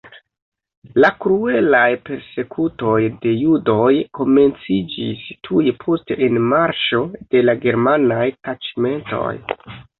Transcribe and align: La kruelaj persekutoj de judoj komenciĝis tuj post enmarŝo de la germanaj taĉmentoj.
La 1.03 1.09
kruelaj 1.25 1.83
persekutoj 2.09 2.95
de 3.27 3.35
judoj 3.43 3.91
komenciĝis 4.21 5.23
tuj 5.51 5.63
post 5.87 6.17
enmarŝo 6.31 7.07
de 7.37 7.47
la 7.47 7.59
germanaj 7.69 8.27
taĉmentoj. 8.51 9.33